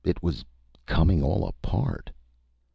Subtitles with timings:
[0.03, 0.43] It was
[0.87, 2.09] coming all apart.